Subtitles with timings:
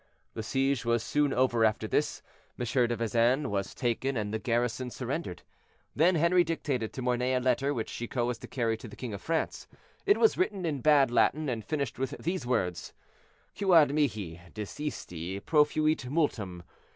[0.33, 2.23] The siege was soon over after this.
[2.57, 2.65] M.
[2.87, 5.43] de Vezin was taken, and the garrison surrendered.
[5.95, 9.13] Then Henri dictated to Mornay a letter, which Chicot was to carry to the king
[9.13, 9.67] of France.
[10.07, 12.93] It was written in bad Latin, and finished with these words:
[13.55, 16.63] "Quod mihi dixisti profuit multum.